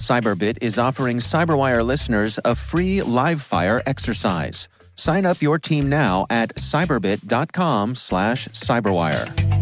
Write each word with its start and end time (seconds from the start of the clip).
Cyberbit 0.00 0.58
is 0.62 0.78
offering 0.78 1.18
Cyberwire 1.18 1.84
listeners 1.84 2.38
a 2.44 2.54
free 2.54 3.02
live 3.02 3.42
fire 3.42 3.82
exercise. 3.84 4.66
Sign 4.96 5.26
up 5.26 5.42
your 5.42 5.58
team 5.58 5.88
now 5.88 6.26
at 6.30 6.54
cyberbit.com 6.56 7.94
slash 7.94 8.48
cyberwire. 8.48 9.60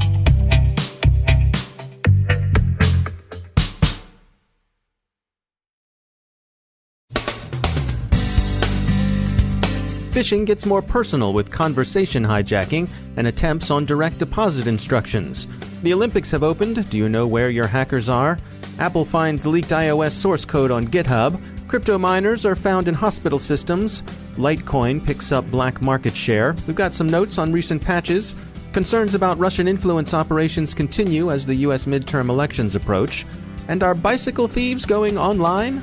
Phishing 10.13 10.47
gets 10.47 10.67
more 10.67 10.83
personal 10.83 11.33
with 11.33 11.53
conversation 11.53 12.25
hijacking 12.25 12.89
and 13.17 13.27
attempts 13.27 13.71
on 13.71 13.85
direct 13.85 14.19
deposit 14.19 14.67
instructions. 14.67 15.47
The 15.83 15.93
Olympics 15.93 16.31
have 16.33 16.43
opened. 16.43 16.91
Do 16.91 16.97
you 16.97 17.09
know 17.09 17.27
where 17.27 17.51
your 17.51 17.69
hackers 17.69 18.09
are? 18.09 18.39
Apple 18.79 19.05
finds 19.05 19.45
leaked 19.45 19.71
iOS 19.71 20.13
source 20.13 20.45
code 20.45 20.71
on 20.71 20.87
GitHub. 20.87 21.41
Crypto 21.67 21.99
miners 21.99 22.47
are 22.47 22.55
found 22.55 22.87
in 22.87 22.95
hospital 22.95 23.39
systems. 23.39 24.03
Litecoin 24.37 25.05
picks 25.05 25.33
up 25.33 25.51
black 25.51 25.83
market 25.83 26.15
share. 26.15 26.55
We've 26.67 26.77
got 26.77 26.93
some 26.93 27.09
notes 27.09 27.39
on 27.39 27.53
recent 27.53 27.83
patches. 27.83 28.35
Concerns 28.73 29.15
about 29.15 29.39
Russian 29.39 29.67
influence 29.67 30.15
operations 30.15 30.75
continue 30.75 31.33
as 31.33 31.45
the 31.45 31.57
U.S. 31.57 31.87
midterm 31.87 32.29
elections 32.29 32.77
approach. 32.77 33.27
And 33.67 33.83
are 33.83 33.95
bicycle 33.95 34.47
thieves 34.47 34.87
going 34.87 35.19
online? 35.19 35.83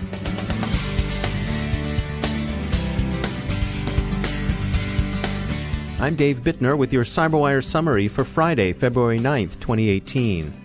I'm 5.99 6.15
Dave 6.15 6.37
Bittner 6.37 6.77
with 6.77 6.93
your 6.93 7.03
CyberWire 7.03 7.63
summary 7.63 8.07
for 8.07 8.23
Friday, 8.23 8.73
February 8.73 9.19
9th, 9.19 9.59
2018. 9.59 10.64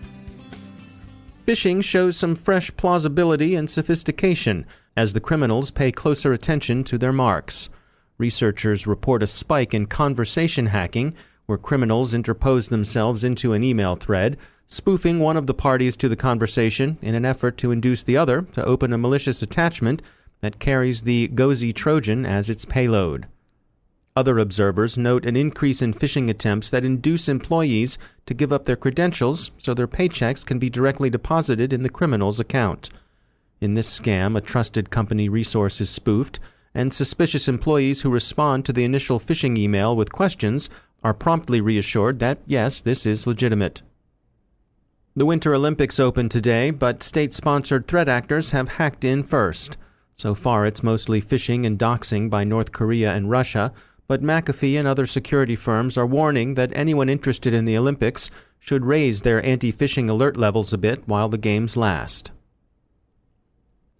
Phishing 1.51 1.83
shows 1.83 2.17
some 2.17 2.37
fresh 2.37 2.71
plausibility 2.77 3.57
and 3.57 3.69
sophistication 3.69 4.65
as 4.97 5.15
the 5.15 5.21
criminals 5.21 5.73
pay 5.73 5.91
closer 5.91 6.33
attention 6.33 6.85
to 6.85 6.97
their 6.97 7.13
marks. 7.13 7.69
Researchers 8.19 8.87
report 8.87 9.21
a 9.21 9.27
spike 9.27 9.75
in 9.75 9.87
conversation 9.87 10.67
hacking, 10.67 11.13
where 11.47 11.59
criminals 11.59 12.15
interpose 12.15 12.69
themselves 12.69 13.25
into 13.25 13.53
an 13.53 13.65
email 13.65 13.97
thread, 13.97 14.37
spoofing 14.69 15.19
one 15.19 15.37
of 15.37 15.49
the 15.49 15.53
parties 15.53 15.97
to 15.97 16.09
the 16.09 16.15
conversation 16.15 16.99
in 17.03 17.17
an 17.17 17.25
effort 17.25 17.59
to 17.59 17.73
induce 17.73 18.05
the 18.05 18.17
other 18.17 18.43
to 18.53 18.65
open 18.65 18.93
a 18.93 18.99
malicious 18.99 19.43
attachment 19.43 20.03
that 20.43 20.61
carries 20.61 21.03
the 21.03 21.27
Gozi 21.35 21.75
Trojan 21.75 22.25
as 22.25 22.49
its 22.49 22.65
payload. 22.65 23.27
Other 24.21 24.39
observers 24.39 24.99
note 24.99 25.25
an 25.25 25.35
increase 25.35 25.81
in 25.81 25.95
phishing 25.95 26.29
attempts 26.29 26.69
that 26.69 26.85
induce 26.85 27.27
employees 27.27 27.97
to 28.27 28.35
give 28.35 28.53
up 28.53 28.67
their 28.67 28.77
credentials 28.77 29.51
so 29.57 29.73
their 29.73 29.89
paychecks 29.89 30.45
can 30.45 30.59
be 30.59 30.69
directly 30.69 31.09
deposited 31.09 31.73
in 31.73 31.83
the 31.83 31.89
criminal's 31.89 32.39
account. 32.39 32.91
In 33.63 33.73
this 33.73 33.89
scam, 33.99 34.37
a 34.37 34.43
trusted 34.43 34.91
company 34.91 35.31
resource 35.31 35.81
is 35.81 35.89
spoofed, 35.89 36.39
and 36.75 36.93
suspicious 36.93 37.49
employees 37.49 38.03
who 38.03 38.11
respond 38.11 38.67
to 38.67 38.75
the 38.75 38.85
initial 38.85 39.19
phishing 39.19 39.57
email 39.57 39.97
with 39.97 40.13
questions 40.13 40.69
are 41.03 41.15
promptly 41.15 41.63
reassured 41.63 42.19
that, 42.19 42.41
yes, 42.47 42.83
this 42.83 43.07
is 43.07 43.27
legitimate. 43.27 43.81
The 45.17 45.25
Winter 45.25 45.55
Olympics 45.55 45.99
open 45.99 46.29
today, 46.29 46.71
but 46.71 47.03
state 47.03 47.33
sponsored 47.33 47.87
threat 47.87 48.07
actors 48.07 48.51
have 48.51 48.69
hacked 48.69 49.03
in 49.03 49.23
first. 49.23 49.79
So 50.13 50.35
far, 50.35 50.67
it's 50.67 50.83
mostly 50.83 51.23
phishing 51.23 51.65
and 51.65 51.79
doxing 51.79 52.29
by 52.29 52.45
North 52.45 52.73
Korea 52.73 53.15
and 53.15 53.31
Russia 53.31 53.73
but 54.11 54.25
McAfee 54.25 54.77
and 54.77 54.89
other 54.89 55.07
security 55.07 55.55
firms 55.55 55.97
are 55.97 56.05
warning 56.05 56.55
that 56.55 56.73
anyone 56.75 57.09
interested 57.09 57.55
in 57.55 57.65
the 57.65 57.79
Olympics 57.79 58.29
should 58.59 58.85
raise 58.85 59.23
their 59.23 59.41
anti 59.47 59.73
phishing 59.73 60.11
alert 60.11 60.37
levels 60.37 60.73
a 60.73 60.79
bit 60.79 61.07
while 61.07 61.29
the 61.29 61.39
games 61.39 61.77
last. 61.77 62.33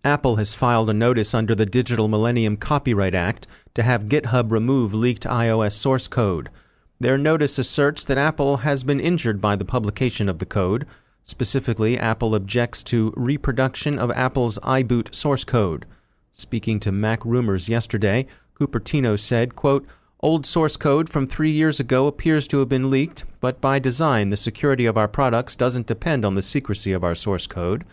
Apple 0.03 0.35
has 0.35 0.57
filed 0.57 0.91
a 0.91 0.93
notice 0.93 1.33
under 1.33 1.55
the 1.55 1.65
Digital 1.65 2.09
Millennium 2.09 2.57
Copyright 2.57 3.15
Act 3.15 3.47
to 3.75 3.85
have 3.85 4.09
GitHub 4.09 4.51
remove 4.51 4.93
leaked 4.93 5.23
iOS 5.23 5.75
source 5.75 6.09
code. 6.09 6.51
Their 6.99 7.17
notice 7.17 7.57
asserts 7.57 8.03
that 8.07 8.19
Apple 8.19 8.57
has 8.67 8.83
been 8.83 8.99
injured 8.99 9.41
by 9.41 9.55
the 9.55 9.65
publication 9.65 10.29
of 10.29 10.39
the 10.39 10.45
code. 10.45 10.89
Specifically, 11.23 11.97
Apple 11.97 12.35
objects 12.35 12.83
to 12.83 13.15
reproduction 13.17 13.97
of 13.97 14.11
Apple's 14.11 14.59
iBoot 14.65 15.15
source 15.15 15.45
code. 15.45 15.87
Speaking 16.33 16.81
to 16.81 16.91
Mac 16.91 17.25
Rumors 17.25 17.69
yesterday, 17.69 18.27
Cupertino 18.59 19.17
said, 19.17 19.55
quote, 19.55 19.87
Old 20.23 20.45
source 20.45 20.77
code 20.77 21.09
from 21.09 21.27
three 21.27 21.51
years 21.51 21.81
ago 21.81 22.07
appears 22.07 22.47
to 22.49 22.59
have 22.59 22.69
been 22.69 22.91
leaked, 22.91 23.25
but 23.41 23.59
by 23.59 23.79
design, 23.79 24.29
the 24.29 24.37
security 24.37 24.85
of 24.85 24.99
our 24.99 25.09
products 25.09 25.57
doesn't 25.57 25.87
depend 25.87 26.27
on 26.27 26.35
the 26.35 26.43
secrecy 26.43 26.93
of 26.93 27.03
our 27.03 27.15
source 27.15 27.47
code. 27.47 27.87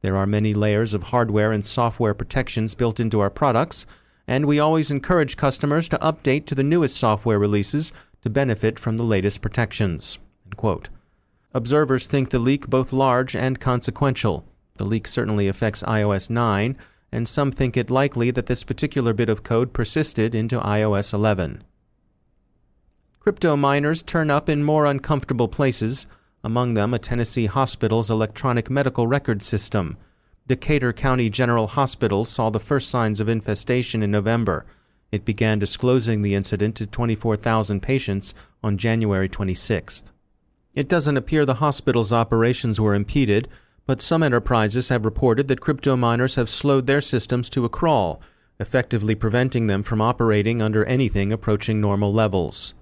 There 0.00 0.16
are 0.16 0.24
many 0.24 0.54
layers 0.54 0.94
of 0.94 1.02
hardware 1.02 1.52
and 1.52 1.64
software 1.64 2.14
protections 2.14 2.74
built 2.74 3.00
into 3.00 3.20
our 3.20 3.28
products, 3.28 3.84
and 4.26 4.46
we 4.46 4.58
always 4.58 4.90
encourage 4.90 5.36
customers 5.36 5.86
to 5.90 5.98
update 5.98 6.46
to 6.46 6.54
the 6.54 6.62
newest 6.62 6.96
software 6.96 7.38
releases 7.38 7.92
to 8.22 8.30
benefit 8.30 8.78
from 8.78 8.96
the 8.96 9.02
latest 9.02 9.42
protections. 9.42 10.16
Observers 11.52 12.06
think 12.06 12.30
the 12.30 12.38
leak 12.38 12.66
both 12.66 12.94
large 12.94 13.36
and 13.36 13.60
consequential. 13.60 14.46
The 14.76 14.86
leak 14.86 15.06
certainly 15.06 15.48
affects 15.48 15.82
iOS 15.82 16.30
9, 16.30 16.78
and 17.12 17.28
some 17.28 17.52
think 17.52 17.76
it 17.76 17.90
likely 17.90 18.30
that 18.30 18.46
this 18.46 18.64
particular 18.64 19.12
bit 19.12 19.28
of 19.28 19.42
code 19.42 19.74
persisted 19.74 20.34
into 20.34 20.58
iOS 20.60 21.12
11. 21.12 21.62
Crypto 23.24 23.56
miners 23.56 24.02
turn 24.02 24.30
up 24.30 24.50
in 24.50 24.62
more 24.62 24.84
uncomfortable 24.84 25.48
places, 25.48 26.06
among 26.42 26.74
them 26.74 26.92
a 26.92 26.98
Tennessee 26.98 27.46
hospital's 27.46 28.10
electronic 28.10 28.68
medical 28.68 29.06
record 29.06 29.42
system. 29.42 29.96
Decatur 30.46 30.92
County 30.92 31.30
General 31.30 31.68
Hospital 31.68 32.26
saw 32.26 32.50
the 32.50 32.60
first 32.60 32.90
signs 32.90 33.20
of 33.20 33.28
infestation 33.30 34.02
in 34.02 34.10
November. 34.10 34.66
It 35.10 35.24
began 35.24 35.58
disclosing 35.58 36.20
the 36.20 36.34
incident 36.34 36.76
to 36.76 36.86
24,000 36.86 37.80
patients 37.80 38.34
on 38.62 38.76
January 38.76 39.30
26th. 39.30 40.12
It 40.74 40.86
doesn't 40.86 41.16
appear 41.16 41.46
the 41.46 41.54
hospital's 41.54 42.12
operations 42.12 42.78
were 42.78 42.94
impeded, 42.94 43.48
but 43.86 44.02
some 44.02 44.22
enterprises 44.22 44.90
have 44.90 45.06
reported 45.06 45.48
that 45.48 45.62
crypto 45.62 45.96
miners 45.96 46.34
have 46.34 46.50
slowed 46.50 46.86
their 46.86 47.00
systems 47.00 47.48
to 47.48 47.64
a 47.64 47.70
crawl, 47.70 48.20
effectively 48.60 49.14
preventing 49.14 49.66
them 49.66 49.82
from 49.82 50.02
operating 50.02 50.60
under 50.60 50.84
anything 50.84 51.32
approaching 51.32 51.80
normal 51.80 52.12
levels. 52.12 52.74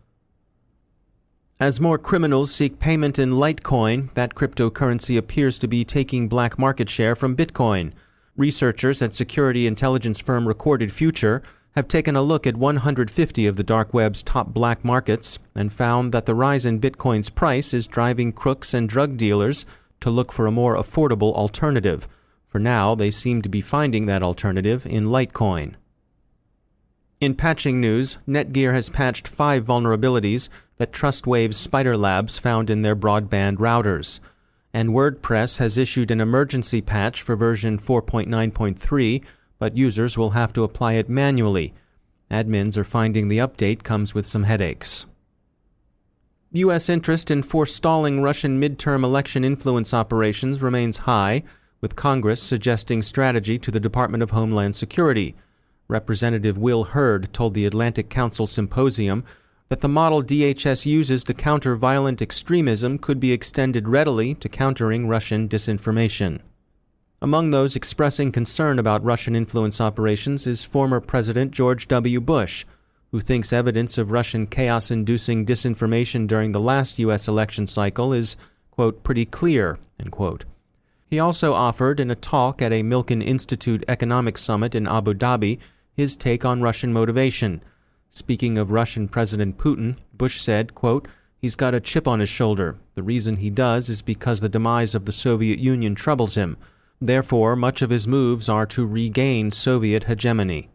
As 1.63 1.81
more 1.81 1.97
criminals 1.97 2.53
seek 2.53 2.81
payment 2.81 3.21
in 3.21 3.35
Litecoin, 3.35 4.13
that 4.15 4.35
cryptocurrency 4.35 5.17
appears 5.17 5.61
to 5.61 5.69
be 5.69 5.85
taking 5.85 6.27
black 6.27 6.59
market 6.59 6.91
share 6.91 7.15
from 7.15 7.37
Bitcoin. 7.37 7.93
Researchers 8.37 9.01
at 9.01 9.15
security 9.15 9.69
intelligence 9.69 10.21
firm 10.21 10.49
Recorded 10.49 10.91
Future 10.91 11.41
have 11.77 11.87
taken 11.87 12.17
a 12.17 12.21
look 12.21 12.49
at 12.49 12.57
150 12.57 13.47
of 13.47 13.55
the 13.55 13.63
dark 13.63 13.95
web's 13.95 14.25
top 14.25 14.49
black 14.49 14.85
markets 14.85 15.39
and 15.55 15.73
found 15.73 16.11
that 16.11 16.27
the 16.27 16.35
rise 16.35 16.67
in 16.67 16.81
Bitcoin's 16.81 17.31
price 17.31 17.73
is 17.73 17.87
driving 17.87 18.33
crooks 18.33 18.75
and 18.75 18.89
drug 18.89 19.17
dealers 19.17 19.65
to 20.01 20.11
look 20.11 20.33
for 20.33 20.49
a 20.49 20.51
more 20.51 20.75
affordable 20.75 21.33
alternative. 21.33 22.09
For 22.49 22.59
now, 22.59 22.97
they 22.97 23.13
seem 23.13 23.41
to 23.41 23.49
be 23.49 23.61
finding 23.61 24.07
that 24.07 24.25
alternative 24.25 24.85
in 24.85 25.07
Litecoin. 25.07 25.77
In 27.21 27.37
patching 27.37 27.81
news, 27.81 28.19
Netgear 28.27 28.75
has 28.75 28.91
patched 28.91 29.29
five 29.29 29.65
vulnerabilities 29.65 30.49
that 30.83 30.91
TrustWave's 30.91 31.57
Spider 31.57 31.97
Labs 31.97 32.41
found 32.41 32.69
in 32.69 32.83
their 32.83 32.97
broadband 32.97 33.59
routers. 33.59 34.19
And 34.75 34.91
WordPress 34.91 35.59
has 35.59 35.79
issued 35.79 36.11
an 36.11 36.21
emergency 36.21 36.81
patch 36.81 37.23
for 37.23 37.37
version 37.37 37.79
4.9.3, 37.79 39.23
but 39.61 39.77
users 39.77 40.19
will 40.19 40.31
have 40.31 40.53
to 40.55 40.65
apply 40.65 40.95
it 40.95 41.09
manually. 41.09 41.73
Admins 42.33 42.77
are 42.77 42.83
finding 42.83 43.29
the 43.29 43.39
update 43.39 43.85
comes 43.85 44.13
with 44.13 44.27
some 44.27 44.43
headaches. 44.43 45.07
U.S. 46.51 46.89
interest 46.89 47.31
in 47.31 47.45
forestalling 47.45 48.21
Russian 48.21 48.61
midterm 48.61 49.05
election 49.05 49.45
influence 49.45 49.95
operations 49.95 50.63
remains 50.63 50.99
high, 50.99 51.45
with 51.81 51.95
Congress 51.95 52.43
suggesting 52.43 53.03
strategy 53.03 53.57
to 53.57 53.71
the 53.71 53.79
Department 53.79 54.25
of 54.25 54.33
Homeland 54.33 54.75
Security. 54.75 55.37
Representative 55.87 56.59
Will 56.59 56.83
Hurd 56.83 57.33
told 57.33 57.55
the 57.55 57.67
Atlantic 57.67 58.11
Council 58.11 58.49
Symposium 58.49 59.23
that 59.73 59.81
the 59.81 59.89
model 59.89 60.23
DHS 60.23 60.85
uses 60.85 61.25
to 61.25 61.33
counter 61.33 61.75
violent 61.75 62.21
extremism 62.21 62.99
could 62.99 63.19
be 63.19 63.33
extended 63.33 63.89
readily 63.89 64.35
to 64.35 64.47
countering 64.47 65.09
Russian 65.09 65.49
disinformation. 65.49 66.41
Among 67.23 67.49
those 67.49 67.75
expressing 67.75 68.33
concern 68.33 68.79
about 68.79 69.03
Russian 69.03 69.35
influence 69.35 69.81
operations 69.81 70.47
is 70.47 70.63
former 70.63 71.01
President 71.01 71.53
George 71.53 71.89
W. 71.89 72.21
Bush 72.21 72.67
who 73.13 73.21
thinks 73.23 73.51
evidence 73.51 73.97
of 73.97 74.11
Russian 74.11 74.47
chaos 74.47 74.91
inducing 74.91 75.47
disinformation 75.47 76.27
during 76.27 76.53
the 76.53 76.61
last 76.61 76.99
U.S. 76.99 77.27
election 77.27 77.67
cycle 77.67 78.13
is, 78.13 78.37
quote, 78.73 79.03
pretty 79.03 79.25
clear, 79.25 79.79
end 79.99 80.13
quote. 80.13 80.45
He 81.07 81.19
also 81.19 81.55
offered 81.55 81.99
in 81.99 82.11
a 82.11 82.15
talk 82.15 82.61
at 82.61 82.75
a 82.75 82.83
Milken 82.83 83.25
Institute 83.25 83.85
Economic 83.89 84.37
Summit 84.37 84.75
in 84.75 84.87
Abu 84.87 85.15
Dhabi 85.15 85.61
his 85.95 86.15
take 86.15 86.45
on 86.45 86.61
Russian 86.61 86.93
motivation. 86.93 87.63
Speaking 88.15 88.59
of 88.59 88.71
Russian 88.71 89.09
President 89.09 89.57
Putin, 89.57 89.97
Bush 90.13 90.39
said, 90.39 90.75
quote, 90.75 91.09
He's 91.39 91.57
got 91.57 91.73
a 91.73 91.81
chip 91.81 92.07
on 92.07 92.21
his 92.21 92.29
shoulder. 92.29 92.77
The 92.95 93.03
reason 93.03 93.37
he 93.37 93.49
does 93.49 93.89
is 93.89 94.03
because 94.03 94.41
the 94.41 94.51
demise 94.51 94.95
of 94.95 95.07
the 95.07 95.13
Soviet 95.13 95.59
Union 95.59 95.95
troubles 95.95 96.35
him. 96.35 96.59
Therefore, 97.01 97.57
much 97.57 97.81
of 97.81 97.89
his 97.89 98.07
moves 98.07 98.51
are 98.51 98.67
to 98.67 98.85
regain 98.85 99.51
Soviet 99.51 100.05
hegemony. 100.05 100.69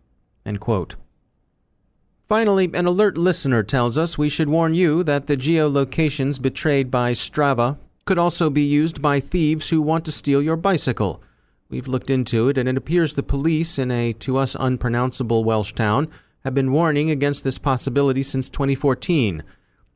Finally, 2.25 2.71
an 2.73 2.87
alert 2.87 3.19
listener 3.19 3.61
tells 3.61 3.99
us 3.99 4.17
we 4.17 4.29
should 4.29 4.49
warn 4.49 4.73
you 4.73 5.03
that 5.03 5.27
the 5.27 5.37
geolocations 5.37 6.41
betrayed 6.41 6.89
by 6.89 7.11
Strava 7.11 7.77
could 8.05 8.17
also 8.17 8.49
be 8.49 8.63
used 8.63 8.99
by 8.99 9.19
thieves 9.19 9.69
who 9.69 9.79
want 9.79 10.05
to 10.05 10.11
steal 10.11 10.41
your 10.41 10.57
bicycle. 10.57 11.21
We've 11.69 11.87
looked 11.87 12.09
into 12.09 12.49
it, 12.49 12.57
and 12.57 12.67
it 12.67 12.77
appears 12.77 13.13
the 13.13 13.21
police 13.21 13.77
in 13.77 13.91
a 13.91 14.13
to 14.13 14.37
us 14.37 14.55
unpronounceable 14.59 15.43
Welsh 15.43 15.73
town 15.73 16.07
have 16.47 16.55
been 16.55 16.71
warning 16.71 17.11
against 17.11 17.43
this 17.43 17.57
possibility 17.57 18.23
since 18.23 18.49
2014. 18.49 19.43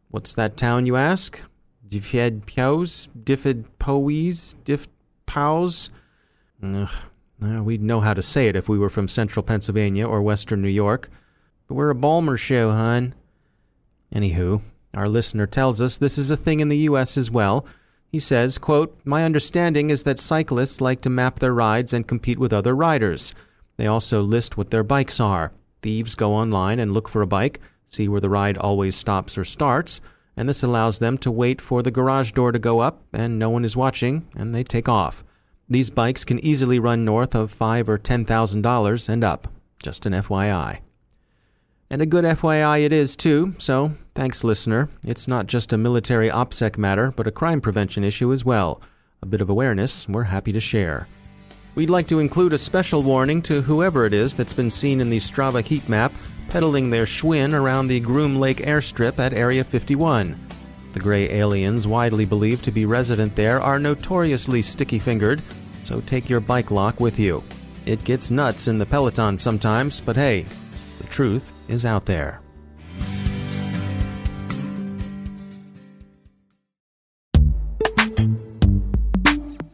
What's 0.10 0.36
that 0.36 0.58
town, 0.58 0.86
you 0.86 0.98
ask? 0.98 1.42
Diffed 1.88 2.42
Piaus? 2.42 3.08
Diffed 3.24 3.64
Powys? 3.80 4.58
Diff 4.66 4.90
Pows? 5.26 5.90
Ugh. 6.62 6.90
we'd 7.40 7.82
know 7.82 8.02
how 8.02 8.14
to 8.14 8.22
say 8.22 8.50
it 8.50 8.58
if 8.58 8.68
we 8.68 8.78
were 8.78 8.90
from 8.90 9.08
central 9.08 9.44
Pennsylvania 9.44 10.06
or 10.06 10.22
western 10.22 10.62
New 10.62 10.68
York. 10.68 11.10
But 11.70 11.76
we're 11.76 11.90
a 11.90 11.96
Balmer 11.96 12.36
show, 12.36 12.72
hon. 12.72 13.16
Anywho, 14.14 14.62
our 14.94 15.08
listener 15.08 15.48
tells 15.48 15.80
us 15.80 15.98
this 15.98 16.18
is 16.18 16.32
a 16.32 16.38
thing 16.38 16.60
in 16.60 16.68
the 16.68 16.80
U.S. 16.80 17.18
as 17.18 17.32
well. 17.32 17.66
He 18.12 18.20
says, 18.20 18.58
quote, 18.58 19.00
My 19.06 19.24
understanding 19.24 19.90
is 19.90 20.04
that 20.04 20.20
cyclists 20.20 20.82
like 20.82 21.00
to 21.04 21.10
map 21.10 21.40
their 21.40 21.54
rides 21.54 21.94
and 21.94 22.06
compete 22.06 22.40
with 22.40 22.52
other 22.52 22.76
riders. 22.76 23.34
They 23.78 23.88
also 23.88 24.22
list 24.22 24.58
what 24.58 24.70
their 24.70 24.84
bikes 24.84 25.22
are. 25.22 25.54
Thieves 25.82 26.16
go 26.16 26.34
online 26.34 26.80
and 26.80 26.94
look 26.94 27.10
for 27.10 27.22
a 27.22 27.28
bike, 27.28 27.60
see 27.88 28.08
where 28.08 28.22
the 28.22 28.30
ride 28.30 28.58
always 28.58 28.96
stops 28.96 29.38
or 29.38 29.44
starts, 29.44 30.02
and 30.38 30.48
this 30.48 30.64
allows 30.64 31.00
them 31.00 31.18
to 31.20 31.32
wait 31.32 31.60
for 31.62 31.82
the 31.82 31.92
garage 31.92 32.32
door 32.32 32.52
to 32.52 32.60
go 32.60 32.80
up 32.80 33.04
and 33.14 33.38
no 33.38 33.50
one 33.50 33.66
is 33.66 33.76
watching, 33.76 34.28
and 34.36 34.54
they 34.54 34.64
take 34.64 34.88
off. 34.88 35.24
These 35.70 35.90
bikes 35.90 36.26
can 36.26 36.40
easily 36.40 36.80
run 36.80 37.06
north 37.06 37.34
of 37.34 37.52
five 37.52 37.88
or 37.88 37.98
ten 37.98 38.26
thousand 38.26 38.62
dollars 38.62 39.08
and 39.08 39.24
up. 39.24 39.48
Just 39.82 40.06
an 40.06 40.14
FYI. 40.14 40.80
And 41.90 42.02
a 42.02 42.06
good 42.06 42.24
FYI 42.24 42.86
it 42.86 42.94
is, 42.94 43.16
too, 43.16 43.56
so 43.58 43.92
thanks, 44.16 44.44
listener. 44.44 44.90
It's 45.06 45.28
not 45.28 45.48
just 45.48 45.74
a 45.74 45.78
military 45.78 46.30
OPSEC 46.30 46.78
matter, 46.78 47.12
but 47.12 47.28
a 47.28 47.32
crime 47.32 47.60
prevention 47.60 48.04
issue 48.04 48.32
as 48.32 48.46
well. 48.46 48.82
A 49.22 49.26
bit 49.26 49.42
of 49.42 49.50
awareness 49.50 50.08
we're 50.08 50.24
happy 50.24 50.52
to 50.54 50.60
share. 50.60 51.08
We'd 51.74 51.90
like 51.90 52.08
to 52.08 52.20
include 52.20 52.52
a 52.52 52.58
special 52.58 53.02
warning 53.02 53.42
to 53.44 53.62
whoever 53.62 54.06
it 54.06 54.14
is 54.14 54.36
that's 54.36 54.54
been 54.54 54.72
seen 54.72 55.00
in 55.00 55.10
the 55.10 55.20
Strava 55.20 55.64
heat 55.64 55.88
map 55.88 56.12
pedaling 56.50 56.90
their 56.90 57.06
Schwinn 57.06 57.54
around 57.54 57.88
the 57.88 58.02
Groom 58.02 58.36
Lake 58.36 58.58
airstrip 58.58 59.20
at 59.20 59.32
Area 59.32 59.64
51. 59.64 60.38
The 60.92 61.00
gray 61.00 61.30
aliens, 61.30 61.88
widely 61.88 62.26
believed 62.26 62.66
to 62.66 62.72
be 62.72 62.86
resident 62.86 63.38
there, 63.38 63.62
are 63.62 63.80
notoriously 63.80 64.62
sticky 64.62 65.00
fingered, 65.00 65.42
so 65.84 66.02
take 66.02 66.30
your 66.30 66.42
bike 66.42 66.72
lock 66.72 67.00
with 67.00 67.18
you. 67.18 67.42
It 67.86 68.04
gets 68.04 68.30
nuts 68.30 68.68
in 68.68 68.78
the 68.78 68.86
peloton 68.86 69.38
sometimes, 69.38 70.02
but 70.02 70.18
hey, 70.18 70.46
the 70.98 71.08
truth 71.08 71.54
is 71.70 71.86
out 71.86 72.06
there. 72.06 72.42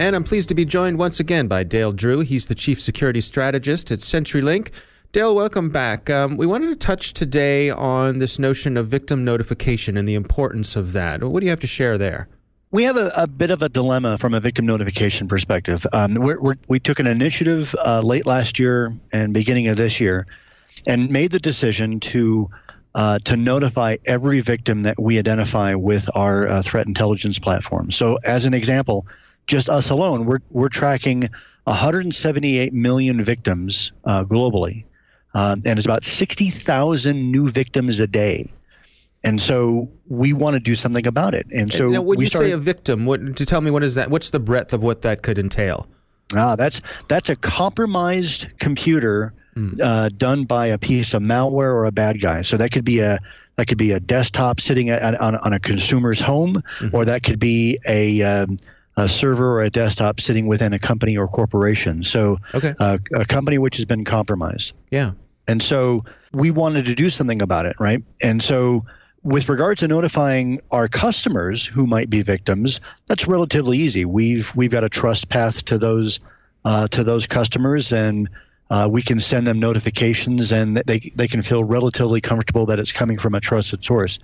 And 0.00 0.16
I'm 0.16 0.24
pleased 0.24 0.48
to 0.48 0.54
be 0.54 0.64
joined 0.64 0.98
once 0.98 1.20
again 1.20 1.46
by 1.46 1.62
Dale 1.62 1.92
Drew. 1.92 2.20
He's 2.20 2.46
the 2.46 2.54
Chief 2.54 2.80
Security 2.80 3.20
Strategist 3.20 3.92
at 3.92 3.98
CenturyLink. 3.98 4.70
Dale, 5.12 5.34
welcome 5.34 5.68
back. 5.68 6.08
Um, 6.08 6.38
we 6.38 6.46
wanted 6.46 6.68
to 6.68 6.76
touch 6.76 7.12
today 7.12 7.68
on 7.68 8.18
this 8.18 8.38
notion 8.38 8.78
of 8.78 8.86
victim 8.86 9.26
notification 9.26 9.98
and 9.98 10.08
the 10.08 10.14
importance 10.14 10.74
of 10.74 10.94
that. 10.94 11.22
What 11.22 11.40
do 11.40 11.44
you 11.44 11.50
have 11.50 11.60
to 11.60 11.66
share 11.66 11.98
there? 11.98 12.30
We 12.70 12.84
have 12.84 12.96
a, 12.96 13.12
a 13.14 13.26
bit 13.26 13.50
of 13.50 13.60
a 13.60 13.68
dilemma 13.68 14.16
from 14.16 14.32
a 14.32 14.40
victim 14.40 14.64
notification 14.64 15.28
perspective. 15.28 15.86
Um, 15.92 16.14
we're, 16.14 16.40
we're, 16.40 16.54
we 16.66 16.80
took 16.80 16.98
an 16.98 17.06
initiative 17.06 17.74
uh, 17.84 18.00
late 18.00 18.24
last 18.24 18.58
year 18.58 18.94
and 19.12 19.34
beginning 19.34 19.68
of 19.68 19.76
this 19.76 20.00
year 20.00 20.26
and 20.86 21.10
made 21.10 21.30
the 21.30 21.40
decision 21.40 22.00
to 22.00 22.48
uh, 22.94 23.18
to 23.18 23.36
notify 23.36 23.98
every 24.06 24.40
victim 24.40 24.84
that 24.84 24.98
we 24.98 25.18
identify 25.18 25.74
with 25.74 26.08
our 26.14 26.48
uh, 26.48 26.62
threat 26.62 26.86
intelligence 26.86 27.38
platform. 27.38 27.90
So, 27.90 28.16
as 28.24 28.46
an 28.46 28.54
example, 28.54 29.06
just 29.50 29.68
us 29.68 29.90
alone, 29.90 30.24
we're 30.24 30.38
we're 30.50 30.68
tracking 30.68 31.28
178 31.64 32.72
million 32.72 33.22
victims 33.22 33.92
uh, 34.04 34.24
globally, 34.24 34.84
uh, 35.34 35.56
and 35.64 35.78
it's 35.78 35.84
about 35.84 36.04
60,000 36.04 37.30
new 37.30 37.50
victims 37.50 38.00
a 38.00 38.06
day. 38.06 38.50
And 39.22 39.38
so 39.38 39.90
we 40.08 40.32
want 40.32 40.54
to 40.54 40.60
do 40.60 40.74
something 40.74 41.06
about 41.06 41.34
it. 41.34 41.46
And 41.52 41.70
so 41.70 41.90
now, 41.90 42.00
when 42.00 42.16
we 42.16 42.24
you 42.24 42.28
started, 42.28 42.48
say 42.48 42.52
a 42.52 42.58
victim, 42.58 43.04
what 43.04 43.36
to 43.36 43.44
tell 43.44 43.60
me 43.60 43.70
what 43.70 43.82
is 43.82 43.96
that? 43.96 44.08
What's 44.08 44.30
the 44.30 44.40
breadth 44.40 44.72
of 44.72 44.82
what 44.82 45.02
that 45.02 45.22
could 45.22 45.38
entail? 45.38 45.86
Ah, 46.34 46.56
that's 46.56 46.80
that's 47.08 47.28
a 47.28 47.36
compromised 47.36 48.56
computer 48.58 49.34
uh, 49.82 50.08
done 50.16 50.44
by 50.44 50.68
a 50.68 50.78
piece 50.78 51.12
of 51.12 51.22
malware 51.22 51.74
or 51.74 51.84
a 51.84 51.92
bad 51.92 52.20
guy. 52.20 52.40
So 52.42 52.56
that 52.56 52.70
could 52.70 52.84
be 52.84 53.00
a 53.00 53.18
that 53.56 53.66
could 53.66 53.78
be 53.78 53.92
a 53.92 54.00
desktop 54.00 54.60
sitting 54.60 54.88
at, 54.88 55.20
on, 55.20 55.36
on 55.36 55.52
a 55.52 55.58
consumer's 55.60 56.20
home, 56.20 56.62
or 56.94 57.04
that 57.04 57.22
could 57.24 57.38
be 57.38 57.78
a 57.86 58.22
um, 58.22 58.56
a 58.96 59.08
server 59.08 59.58
or 59.58 59.62
a 59.62 59.70
desktop 59.70 60.20
sitting 60.20 60.46
within 60.46 60.72
a 60.72 60.78
company 60.78 61.16
or 61.16 61.28
corporation. 61.28 62.02
So 62.02 62.38
Okay. 62.54 62.74
uh, 62.78 62.98
a 63.14 63.24
company 63.24 63.58
which 63.58 63.76
has 63.76 63.84
been 63.86 64.04
compromised. 64.04 64.74
Yeah. 64.90 65.12
And 65.48 65.62
so 65.62 66.04
we 66.32 66.50
wanted 66.50 66.86
to 66.86 66.94
do 66.94 67.08
something 67.08 67.42
about 67.42 67.66
it, 67.66 67.76
right? 67.80 68.02
And 68.22 68.42
so 68.42 68.84
with 69.22 69.48
regards 69.48 69.80
to 69.80 69.88
notifying 69.88 70.60
our 70.70 70.88
customers 70.88 71.66
who 71.66 71.86
might 71.86 72.08
be 72.08 72.22
victims, 72.22 72.80
that's 73.06 73.26
relatively 73.28 73.78
easy. 73.78 74.04
We've 74.04 74.50
we've 74.54 74.70
got 74.70 74.84
a 74.84 74.88
trust 74.88 75.28
path 75.28 75.64
to 75.66 75.78
those 75.78 76.20
uh, 76.64 76.88
to 76.88 77.04
those 77.04 77.26
customers, 77.26 77.92
and 77.92 78.28
uh, 78.70 78.88
we 78.90 79.02
can 79.02 79.18
send 79.20 79.46
them 79.46 79.58
notifications, 79.58 80.52
and 80.52 80.76
they 80.76 81.00
they 81.14 81.28
can 81.28 81.42
feel 81.42 81.64
relatively 81.64 82.20
comfortable 82.20 82.66
that 82.66 82.78
it's 82.78 82.92
coming 82.92 83.18
from 83.18 83.34
a 83.34 83.40
trusted 83.40 83.84
source. 83.84 84.20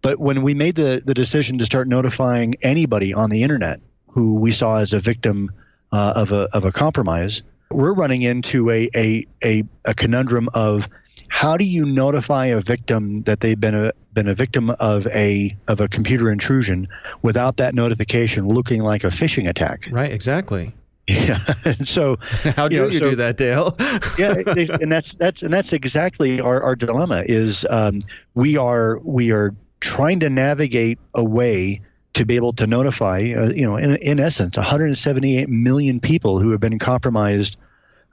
But 0.00 0.18
when 0.18 0.42
we 0.42 0.54
made 0.54 0.76
the 0.76 1.02
the 1.04 1.14
decision 1.14 1.58
to 1.58 1.64
start 1.64 1.88
notifying 1.88 2.54
anybody 2.62 3.12
on 3.14 3.30
the 3.30 3.42
internet 3.42 3.80
who 4.12 4.34
we 4.36 4.50
saw 4.52 4.76
as 4.78 4.92
a 4.92 4.98
victim 5.00 5.50
uh, 5.92 6.12
of 6.16 6.32
a 6.32 6.48
of 6.52 6.64
a 6.64 6.72
compromise, 6.72 7.42
we're 7.70 7.94
running 7.94 8.22
into 8.22 8.70
a, 8.70 8.88
a 8.94 9.26
a 9.44 9.64
a 9.84 9.94
conundrum 9.94 10.48
of 10.54 10.88
how 11.28 11.56
do 11.56 11.64
you 11.64 11.86
notify 11.86 12.46
a 12.46 12.60
victim 12.60 13.18
that 13.22 13.40
they've 13.40 13.58
been 13.58 13.74
a 13.74 13.92
been 14.12 14.28
a 14.28 14.34
victim 14.34 14.70
of 14.70 15.06
a 15.08 15.56
of 15.68 15.80
a 15.80 15.88
computer 15.88 16.30
intrusion 16.30 16.88
without 17.22 17.56
that 17.56 17.74
notification 17.74 18.48
looking 18.48 18.82
like 18.82 19.04
a 19.04 19.08
phishing 19.08 19.48
attack? 19.48 19.88
Right. 19.90 20.12
Exactly. 20.12 20.74
Yeah. 21.08 21.38
And 21.64 21.86
so 21.88 22.16
How 22.56 22.68
do 22.68 22.76
You 22.76 22.88
you, 22.90 22.98
so- 22.98 23.10
do 23.10 23.16
that, 23.16 23.36
Dale? 23.36 23.76
yeah, 24.18 24.34
and 24.80 24.90
that's 24.92 25.14
that's 25.14 25.42
and 25.42 25.52
that's 25.52 25.72
exactly 25.72 26.40
our, 26.40 26.62
our 26.62 26.76
dilemma 26.76 27.24
is 27.26 27.66
um, 27.68 27.98
we 28.34 28.56
are 28.56 29.00
we 29.00 29.32
are 29.32 29.52
trying 29.80 30.20
to 30.20 30.30
navigate 30.30 31.00
a 31.12 31.24
way 31.24 31.80
to 32.14 32.26
be 32.26 32.36
able 32.36 32.52
to 32.52 32.66
notify 32.66 33.18
uh, 33.36 33.48
you 33.50 33.66
know 33.66 33.76
in, 33.76 33.96
in 33.96 34.20
essence 34.20 34.56
178 34.56 35.48
million 35.48 36.00
people 36.00 36.38
who 36.38 36.50
have 36.50 36.60
been 36.60 36.78
compromised 36.78 37.56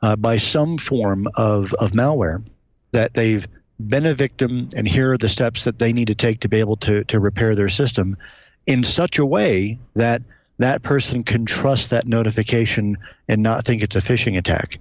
uh, 0.02 0.16
by 0.16 0.38
some 0.38 0.78
form 0.78 1.28
of, 1.36 1.74
of 1.74 1.92
malware 1.92 2.44
that 2.92 3.14
they've 3.14 3.48
been 3.80 4.06
a 4.06 4.14
victim 4.14 4.70
and 4.76 4.88
here 4.88 5.14
are 5.14 5.18
the 5.18 5.30
steps 5.30 5.66
that 5.66 5.80
they 5.80 5.94
need 5.94 6.08
to 6.08 6.16
take 6.16 6.42
to 6.42 6.50
be 6.50 6.60
able 6.60 6.78
to, 6.78 7.04
to 7.06 7.20
repair 7.20 7.56
their 7.56 7.70
system 7.70 8.18
in 8.66 8.84
such 8.84 9.20
a 9.20 9.26
way 9.26 9.80
that 9.96 10.22
that 10.58 10.84
person 10.84 11.24
can 11.24 11.46
trust 11.46 11.92
that 11.92 12.06
notification 12.06 12.98
and 13.28 13.42
not 13.42 13.64
think 13.64 13.82
it's 13.82 13.96
a 13.96 14.02
phishing 14.02 14.38
attack. 14.38 14.78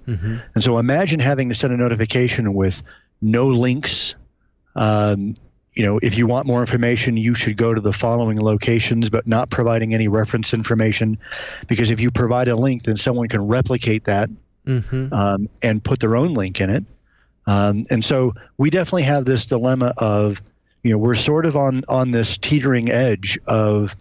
And 0.53 0.63
so 0.63 0.77
imagine 0.77 1.21
having 1.21 1.49
to 1.49 1.55
send 1.55 1.73
a 1.73 1.77
notification 1.77 2.53
with 2.53 2.83
no 3.21 3.47
links. 3.47 4.15
Um, 4.75 5.35
you 5.73 5.83
know, 5.83 5.99
if 6.01 6.17
you 6.17 6.27
want 6.27 6.47
more 6.47 6.61
information, 6.61 7.15
you 7.15 7.33
should 7.33 7.57
go 7.57 7.73
to 7.73 7.81
the 7.81 7.93
following 7.93 8.39
locations, 8.39 9.09
but 9.09 9.27
not 9.27 9.49
providing 9.49 9.93
any 9.93 10.07
reference 10.07 10.53
information, 10.53 11.19
because 11.67 11.91
if 11.91 12.01
you 12.01 12.11
provide 12.11 12.47
a 12.47 12.55
link, 12.55 12.83
then 12.83 12.97
someone 12.97 13.27
can 13.27 13.47
replicate 13.47 14.05
that 14.05 14.29
mm-hmm. 14.65 15.13
um, 15.13 15.49
and 15.61 15.83
put 15.83 15.99
their 15.99 16.15
own 16.15 16.33
link 16.33 16.59
in 16.59 16.69
it. 16.69 16.83
Um, 17.47 17.85
and 17.89 18.03
so 18.03 18.33
we 18.57 18.69
definitely 18.69 19.03
have 19.03 19.25
this 19.25 19.47
dilemma 19.47 19.93
of, 19.97 20.41
you 20.83 20.91
know, 20.91 20.97
we're 20.97 21.15
sort 21.15 21.45
of 21.45 21.55
on 21.55 21.83
on 21.87 22.11
this 22.11 22.37
teetering 22.37 22.89
edge 22.89 23.39
of 23.45 23.95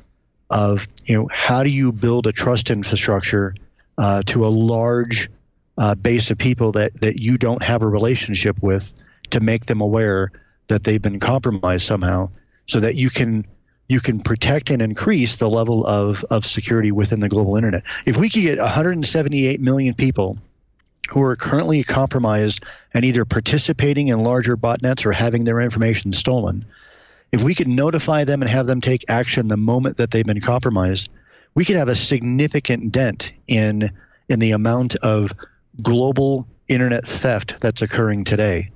of 0.50 0.86
you 1.04 1.16
know 1.16 1.28
how 1.32 1.62
do 1.62 1.70
you 1.70 1.92
build 1.92 2.26
a 2.26 2.32
trust 2.32 2.70
infrastructure 2.70 3.54
uh, 3.96 4.22
to 4.26 4.46
a 4.46 4.48
large 4.48 5.30
uh, 5.76 5.94
base 5.94 6.30
of 6.30 6.38
people 6.38 6.72
that 6.72 7.00
that 7.00 7.20
you 7.20 7.36
don't 7.38 7.62
have 7.62 7.82
a 7.82 7.86
relationship 7.86 8.62
with 8.62 8.92
to 9.30 9.40
make 9.40 9.66
them 9.66 9.80
aware 9.80 10.30
that 10.68 10.84
they've 10.84 11.02
been 11.02 11.20
compromised 11.20 11.84
somehow, 11.84 12.30
so 12.66 12.80
that 12.80 12.94
you 12.94 13.10
can 13.10 13.46
you 13.88 14.00
can 14.00 14.20
protect 14.20 14.70
and 14.70 14.82
increase 14.82 15.36
the 15.36 15.48
level 15.48 15.86
of, 15.86 16.22
of 16.24 16.44
security 16.44 16.92
within 16.92 17.20
the 17.20 17.28
global 17.28 17.56
internet. 17.56 17.84
If 18.04 18.18
we 18.18 18.28
could 18.28 18.42
get 18.42 18.58
178 18.58 19.60
million 19.60 19.94
people 19.94 20.38
who 21.08 21.22
are 21.22 21.34
currently 21.36 21.82
compromised 21.82 22.64
and 22.92 23.04
either 23.04 23.24
participating 23.24 24.08
in 24.08 24.22
larger 24.22 24.58
botnets 24.58 25.06
or 25.06 25.12
having 25.12 25.44
their 25.44 25.60
information 25.60 26.12
stolen, 26.12 26.66
if 27.32 27.42
we 27.42 27.54
could 27.54 27.68
notify 27.68 28.24
them 28.24 28.42
and 28.42 28.50
have 28.50 28.66
them 28.66 28.82
take 28.82 29.06
action 29.08 29.48
the 29.48 29.56
moment 29.56 29.96
that 29.96 30.10
they've 30.10 30.26
been 30.26 30.42
compromised, 30.42 31.08
we 31.54 31.64
could 31.64 31.76
have 31.76 31.88
a 31.88 31.94
significant 31.94 32.92
dent 32.92 33.32
in 33.46 33.90
in 34.28 34.38
the 34.38 34.52
amount 34.52 34.96
of 34.96 35.32
global 35.80 36.46
internet 36.68 37.06
theft 37.06 37.56
that's 37.60 37.80
occurring 37.80 38.24
today. 38.24 38.70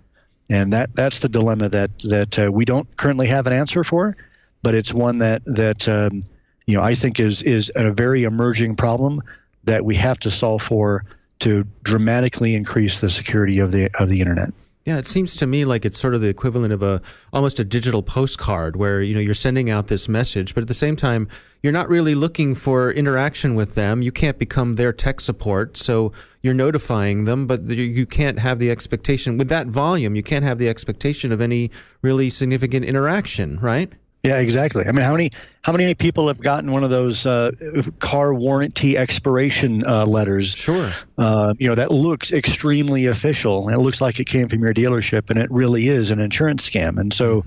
And 0.52 0.74
that 0.74 0.94
that's 0.94 1.20
the 1.20 1.30
dilemma 1.30 1.70
that 1.70 1.98
that 2.00 2.38
uh, 2.38 2.52
we 2.52 2.66
don't 2.66 2.94
currently 2.98 3.26
have 3.28 3.46
an 3.46 3.54
answer 3.54 3.82
for, 3.84 4.14
but 4.62 4.74
it's 4.74 4.92
one 4.92 5.16
that 5.18 5.42
that 5.46 5.88
um, 5.88 6.20
you 6.66 6.76
know 6.76 6.82
I 6.82 6.94
think 6.94 7.18
is 7.18 7.42
is 7.42 7.72
a 7.74 7.90
very 7.90 8.24
emerging 8.24 8.76
problem 8.76 9.22
that 9.64 9.82
we 9.82 9.94
have 9.94 10.18
to 10.20 10.30
solve 10.30 10.62
for 10.62 11.06
to 11.38 11.64
dramatically 11.84 12.54
increase 12.54 13.00
the 13.00 13.08
security 13.08 13.60
of 13.60 13.72
the 13.72 13.88
of 13.98 14.10
the 14.10 14.20
internet. 14.20 14.52
Yeah, 14.84 14.98
it 14.98 15.06
seems 15.06 15.36
to 15.36 15.46
me 15.46 15.64
like 15.64 15.86
it's 15.86 15.98
sort 15.98 16.14
of 16.14 16.20
the 16.20 16.28
equivalent 16.28 16.74
of 16.74 16.82
a 16.82 17.00
almost 17.32 17.58
a 17.58 17.64
digital 17.64 18.02
postcard 18.02 18.76
where 18.76 19.00
you 19.00 19.14
know 19.14 19.20
you're 19.20 19.32
sending 19.32 19.70
out 19.70 19.86
this 19.86 20.06
message, 20.06 20.54
but 20.54 20.60
at 20.60 20.68
the 20.68 20.74
same 20.74 20.96
time 20.96 21.28
you're 21.62 21.72
not 21.72 21.88
really 21.88 22.14
looking 22.14 22.54
for 22.54 22.92
interaction 22.92 23.54
with 23.54 23.74
them. 23.74 24.02
You 24.02 24.12
can't 24.12 24.38
become 24.38 24.74
their 24.74 24.92
tech 24.92 25.22
support, 25.22 25.78
so 25.78 26.12
you're 26.42 26.54
notifying 26.54 27.24
them, 27.24 27.46
but 27.46 27.68
you- 27.68 28.06
can't 28.06 28.38
have 28.40 28.58
the 28.58 28.70
expectation 28.70 29.38
with 29.38 29.48
that 29.48 29.68
volume. 29.68 30.16
You 30.16 30.22
can't 30.22 30.44
have 30.44 30.58
the 30.58 30.68
expectation 30.68 31.32
of 31.32 31.40
any 31.40 31.70
really 32.02 32.28
significant 32.28 32.84
interaction, 32.84 33.58
right? 33.60 33.90
Yeah, 34.24 34.38
exactly. 34.38 34.84
I 34.86 34.92
mean, 34.92 35.02
how 35.04 35.12
many 35.12 35.30
how 35.62 35.72
many 35.72 35.94
people 35.94 36.28
have 36.28 36.40
gotten 36.40 36.70
one 36.70 36.84
of 36.84 36.90
those 36.90 37.26
uh, 37.26 37.50
car 37.98 38.32
warranty 38.34 38.96
expiration 38.96 39.84
uh, 39.84 40.06
letters? 40.06 40.54
Sure. 40.54 40.90
Uh, 41.18 41.54
you 41.58 41.68
know, 41.68 41.74
that 41.74 41.90
looks 41.90 42.32
extremely 42.32 43.06
official, 43.06 43.68
and 43.68 43.76
it 43.76 43.80
looks 43.80 44.00
like 44.00 44.20
it 44.20 44.26
came 44.26 44.48
from 44.48 44.60
your 44.60 44.74
dealership, 44.74 45.30
and 45.30 45.40
it 45.40 45.50
really 45.50 45.88
is 45.88 46.10
an 46.12 46.20
insurance 46.20 46.68
scam. 46.68 46.98
And 47.00 47.12
so, 47.12 47.44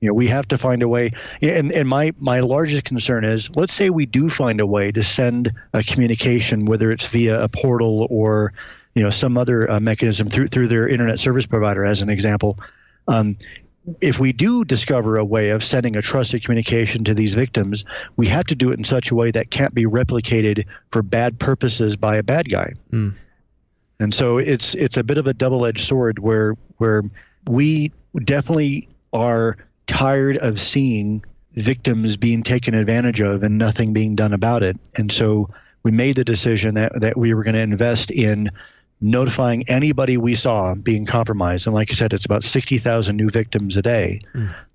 you 0.00 0.08
know, 0.08 0.14
we 0.14 0.28
have 0.28 0.48
to 0.48 0.58
find 0.58 0.82
a 0.82 0.88
way. 0.88 1.12
And 1.42 1.72
and 1.72 1.88
my 1.88 2.12
my 2.18 2.40
largest 2.40 2.84
concern 2.84 3.24
is, 3.24 3.54
let's 3.54 3.72
say 3.72 3.90
we 3.90 4.06
do 4.06 4.30
find 4.30 4.60
a 4.60 4.66
way 4.66 4.92
to 4.92 5.02
send 5.02 5.52
a 5.72 5.82
communication, 5.82 6.64
whether 6.64 6.90
it's 6.90 7.06
via 7.08 7.42
a 7.42 7.48
portal 7.48 8.06
or 8.10 8.54
you 8.94 9.02
know 9.02 9.10
some 9.10 9.36
other 9.36 9.70
uh, 9.70 9.80
mechanism 9.80 10.28
through 10.28 10.48
through 10.48 10.68
their 10.68 10.88
internet 10.88 11.18
service 11.18 11.46
provider, 11.46 11.84
as 11.84 12.00
an 12.00 12.08
example. 12.08 12.58
Um, 13.06 13.36
if 14.00 14.18
we 14.18 14.32
do 14.32 14.64
discover 14.64 15.16
a 15.16 15.24
way 15.24 15.50
of 15.50 15.64
sending 15.64 15.96
a 15.96 16.02
trusted 16.02 16.44
communication 16.44 17.04
to 17.04 17.14
these 17.14 17.34
victims, 17.34 17.84
we 18.16 18.26
have 18.26 18.44
to 18.46 18.54
do 18.54 18.70
it 18.70 18.78
in 18.78 18.84
such 18.84 19.10
a 19.10 19.14
way 19.14 19.30
that 19.30 19.50
can't 19.50 19.74
be 19.74 19.84
replicated 19.84 20.66
for 20.90 21.02
bad 21.02 21.38
purposes 21.38 21.96
by 21.96 22.16
a 22.16 22.22
bad 22.22 22.48
guy. 22.48 22.74
Mm. 22.90 23.14
And 23.98 24.14
so 24.14 24.38
it's 24.38 24.74
it's 24.74 24.96
a 24.96 25.04
bit 25.04 25.18
of 25.18 25.26
a 25.26 25.34
double-edged 25.34 25.80
sword 25.80 26.18
where 26.18 26.56
where 26.78 27.02
we 27.46 27.92
definitely 28.24 28.88
are 29.12 29.56
tired 29.90 30.38
of 30.38 30.60
seeing 30.60 31.24
victims 31.54 32.16
being 32.16 32.44
taken 32.44 32.74
advantage 32.74 33.20
of 33.20 33.42
and 33.42 33.58
nothing 33.58 33.92
being 33.92 34.14
done 34.14 34.32
about 34.32 34.62
it. 34.62 34.76
And 34.94 35.10
so 35.10 35.50
we 35.82 35.90
made 35.90 36.14
the 36.14 36.24
decision 36.24 36.74
that 36.74 37.00
that 37.00 37.16
we 37.16 37.34
were 37.34 37.42
going 37.42 37.56
to 37.56 37.60
invest 37.60 38.12
in 38.12 38.50
notifying 39.00 39.68
anybody 39.68 40.16
we 40.16 40.34
saw 40.34 40.74
being 40.74 41.06
compromised. 41.06 41.66
And 41.66 41.74
like 41.74 41.90
I 41.90 41.94
said, 41.94 42.12
it's 42.12 42.26
about 42.26 42.44
60,000 42.44 43.16
new 43.16 43.30
victims 43.30 43.78
a 43.78 43.82
day. 43.82 44.20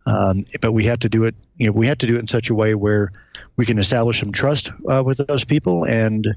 Um, 0.06 0.46
but 0.62 0.72
we 0.72 0.86
have 0.86 1.00
to 1.00 1.10
do 1.10 1.26
it, 1.26 1.36
you 1.58 1.68
know, 1.68 1.74
we 1.74 1.88
have 1.88 2.00
to 2.00 2.08
do 2.08 2.16
it 2.16 2.20
in 2.20 2.28
such 2.28 2.50
a 2.50 2.56
way 2.56 2.74
where 2.76 3.12
we 3.56 3.66
can 3.66 3.78
establish 3.78 4.20
some 4.20 4.32
trust 4.32 4.72
uh, 4.90 5.04
with 5.06 5.26
those 5.26 5.46
people 5.46 5.86
and 5.86 6.28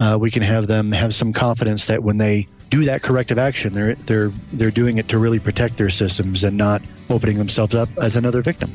uh, 0.00 0.16
we 0.18 0.30
can 0.30 0.42
have 0.42 0.66
them 0.66 0.92
have 0.92 1.14
some 1.14 1.32
confidence 1.32 1.86
that 1.86 2.02
when 2.02 2.16
they 2.16 2.46
do 2.70 2.84
that 2.84 3.02
corrective 3.02 3.38
action, 3.38 3.72
they're, 3.72 3.94
they're, 3.94 4.32
they're 4.52 4.70
doing 4.70 4.98
it 4.98 5.08
to 5.08 5.18
really 5.18 5.38
protect 5.38 5.76
their 5.76 5.90
systems 5.90 6.44
and 6.44 6.56
not 6.56 6.82
opening 7.10 7.38
themselves 7.38 7.74
up 7.74 7.88
as 8.00 8.16
another 8.16 8.42
victim. 8.42 8.70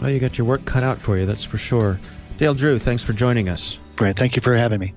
Well, 0.00 0.10
you 0.10 0.18
got 0.18 0.38
your 0.38 0.46
work 0.46 0.64
cut 0.64 0.82
out 0.82 0.98
for 0.98 1.16
you, 1.16 1.26
that's 1.26 1.44
for 1.44 1.58
sure. 1.58 1.98
Dale 2.38 2.54
Drew, 2.54 2.78
thanks 2.78 3.04
for 3.04 3.12
joining 3.12 3.48
us. 3.48 3.78
Great. 3.96 4.16
Thank 4.16 4.34
you 4.36 4.42
for 4.42 4.54
having 4.54 4.80
me. 4.80 4.92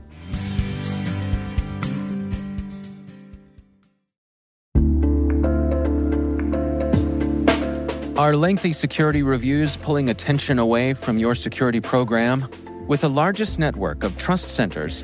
Are 8.17 8.35
lengthy 8.35 8.73
security 8.73 9.21
reviews 9.21 9.77
pulling 9.77 10.09
attention 10.09 10.57
away 10.57 10.95
from 10.95 11.19
your 11.19 11.35
security 11.35 11.79
program? 11.79 12.49
With 12.87 13.01
the 13.01 13.09
largest 13.09 13.59
network 13.59 14.03
of 14.03 14.17
trust 14.17 14.49
centers, 14.49 15.03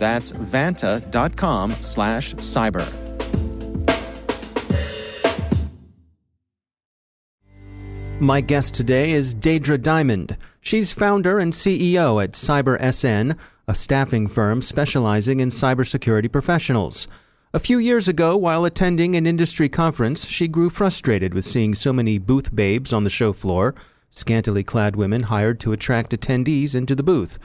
That's 0.00 0.32
vanta.com 0.32 1.76
slash 1.82 2.34
cyber. 2.36 2.90
My 8.18 8.40
guest 8.40 8.74
today 8.74 9.12
is 9.12 9.34
Deidre 9.34 9.80
Diamond. 9.80 10.38
She's 10.62 10.92
founder 10.92 11.38
and 11.38 11.52
CEO 11.52 12.22
at 12.22 12.32
CyberSN, 12.32 13.36
a 13.68 13.74
staffing 13.74 14.26
firm 14.26 14.62
specializing 14.62 15.40
in 15.40 15.50
cybersecurity 15.50 16.32
professionals. 16.32 17.06
A 17.52 17.60
few 17.60 17.78
years 17.78 18.08
ago, 18.08 18.36
while 18.38 18.64
attending 18.64 19.16
an 19.16 19.26
industry 19.26 19.68
conference, 19.68 20.26
she 20.26 20.48
grew 20.48 20.70
frustrated 20.70 21.34
with 21.34 21.44
seeing 21.44 21.74
so 21.74 21.92
many 21.92 22.16
booth 22.16 22.54
babes 22.54 22.92
on 22.92 23.04
the 23.04 23.10
show 23.10 23.34
floor, 23.34 23.74
scantily 24.10 24.64
clad 24.64 24.96
women 24.96 25.24
hired 25.24 25.60
to 25.60 25.72
attract 25.72 26.12
attendees 26.12 26.74
into 26.74 26.94
the 26.94 27.02
booth. 27.02 27.38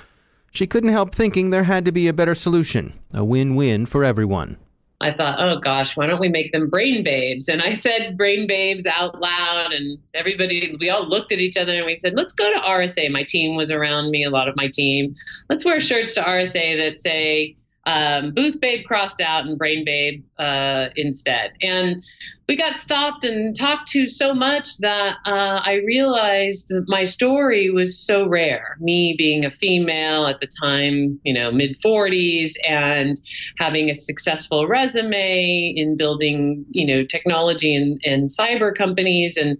She 0.56 0.68
couldn't 0.68 0.92
help 0.92 1.14
thinking 1.14 1.50
there 1.50 1.66
had 1.66 1.84
to 1.84 1.92
be 1.92 2.08
a 2.08 2.14
better 2.14 2.34
solution, 2.34 2.98
a 3.14 3.26
win 3.26 3.56
win 3.56 3.86
for 3.86 4.06
everyone. 4.06 4.56
I 5.02 5.12
thought, 5.12 5.36
oh 5.40 5.60
gosh, 5.60 5.98
why 5.98 6.08
don't 6.08 6.22
we 6.22 6.30
make 6.30 6.54
them 6.54 6.70
brain 6.70 7.04
babes? 7.04 7.50
And 7.50 7.62
I 7.62 7.74
said 7.74 8.18
brain 8.18 8.48
babes 8.48 8.86
out 8.86 9.20
loud, 9.20 9.74
and 9.74 10.00
everybody, 10.14 10.74
we 10.80 10.90
all 10.90 11.06
looked 11.06 11.34
at 11.34 11.40
each 11.40 11.58
other 11.58 11.74
and 11.74 11.86
we 11.86 11.98
said, 11.98 12.14
let's 12.16 12.32
go 12.32 12.50
to 12.54 12.60
RSA. 12.60 13.12
My 13.12 13.24
team 13.24 13.58
was 13.58 13.70
around 13.70 14.12
me, 14.12 14.24
a 14.24 14.30
lot 14.30 14.48
of 14.48 14.56
my 14.56 14.68
team. 14.68 15.14
Let's 15.50 15.66
wear 15.66 15.82
shirts 15.82 16.16
to 16.16 16.22
RSA 16.22 16.78
that 16.80 17.00
say, 17.00 17.58
um, 17.86 18.32
Booth 18.32 18.60
Babe 18.62 18.86
crossed 18.86 19.20
out 19.20 19.46
and 19.46 19.58
Brain 19.58 19.84
Babe 19.84 20.24
uh, 20.40 20.88
instead. 20.96 21.52
And 21.62 22.02
we 22.48 22.56
got 22.56 22.80
stopped 22.80 23.24
and 23.24 23.58
talked 23.58 23.88
to 23.90 24.08
so 24.08 24.34
much 24.34 24.78
that 24.78 25.18
uh, 25.26 25.62
I 25.64 25.82
realized 25.86 26.68
that 26.68 26.86
my 26.88 27.04
story 27.04 27.72
was 27.72 27.98
so 27.98 28.28
rare. 28.28 28.78
Me 28.80 29.16
being 29.18 29.46
a 29.46 29.52
female 29.52 30.28
at 30.28 30.40
the 30.42 30.48
time, 30.62 31.20
you 31.24 31.34
know, 31.34 31.52
mid 31.52 31.82
40s, 31.82 32.54
and 32.68 33.20
having 33.58 33.90
a 33.90 33.96
successful 33.96 34.68
resume 34.68 35.74
in 35.76 35.98
building, 35.98 36.66
you 36.70 36.86
know, 36.86 37.04
technology 37.04 37.76
and, 37.76 38.00
and 38.06 38.30
cyber 38.30 38.76
companies, 38.76 39.38
and 39.38 39.60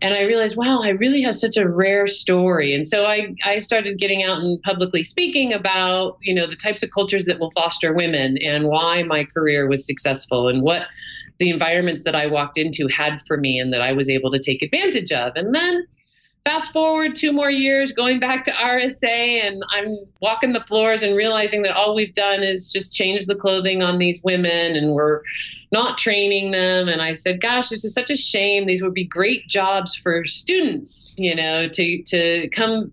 and 0.00 0.14
I 0.14 0.22
realized, 0.22 0.56
wow, 0.56 0.80
I 0.82 0.90
really 0.90 1.20
have 1.22 1.36
such 1.36 1.58
a 1.58 1.68
rare 1.68 2.06
story. 2.06 2.72
And 2.72 2.88
so 2.88 3.04
I 3.04 3.34
I 3.44 3.60
started 3.60 3.98
getting 3.98 4.24
out 4.24 4.38
and 4.38 4.60
publicly 4.62 5.04
speaking 5.04 5.52
about, 5.52 6.16
you 6.22 6.34
know, 6.34 6.46
the 6.46 6.56
types 6.56 6.82
of 6.82 6.90
cultures 6.92 7.26
that 7.26 7.38
will 7.38 7.50
foster 7.50 7.92
women 7.92 8.38
and 8.38 8.68
why 8.68 9.02
my 9.02 9.24
career 9.24 9.68
was 9.68 9.84
successful 9.86 10.48
and 10.48 10.62
what 10.62 10.86
the 11.42 11.50
environments 11.50 12.04
that 12.04 12.14
I 12.14 12.26
walked 12.28 12.56
into 12.56 12.86
had 12.86 13.20
for 13.26 13.36
me 13.36 13.58
and 13.58 13.72
that 13.72 13.82
I 13.82 13.92
was 13.92 14.08
able 14.08 14.30
to 14.30 14.38
take 14.38 14.62
advantage 14.62 15.10
of. 15.10 15.32
And 15.34 15.52
then 15.52 15.84
fast 16.44 16.72
forward 16.72 17.16
two 17.16 17.32
more 17.32 17.50
years, 17.50 17.90
going 17.90 18.20
back 18.20 18.44
to 18.44 18.52
RSA, 18.52 19.44
and 19.44 19.60
I'm 19.70 19.96
walking 20.20 20.52
the 20.52 20.60
floors 20.60 21.02
and 21.02 21.16
realizing 21.16 21.62
that 21.62 21.72
all 21.72 21.96
we've 21.96 22.14
done 22.14 22.44
is 22.44 22.70
just 22.70 22.94
change 22.94 23.26
the 23.26 23.34
clothing 23.34 23.82
on 23.82 23.98
these 23.98 24.22
women 24.22 24.76
and 24.76 24.94
we're 24.94 25.22
not 25.72 25.96
training 25.96 26.50
them. 26.50 26.88
And 26.88 27.00
I 27.00 27.14
said, 27.14 27.40
gosh, 27.40 27.70
this 27.70 27.82
is 27.84 27.94
such 27.94 28.10
a 28.10 28.16
shame. 28.16 28.66
These 28.66 28.82
would 28.82 28.92
be 28.92 29.04
great 29.04 29.48
jobs 29.48 29.96
for 29.96 30.22
students, 30.24 31.14
you 31.18 31.34
know, 31.34 31.66
to, 31.68 32.02
to 32.02 32.48
come 32.50 32.92